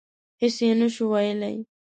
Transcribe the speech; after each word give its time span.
هېڅ 0.41 0.55
یې 0.65 0.71
نه 0.81 0.87
شو 0.93 1.03
ویلای. 1.11 1.57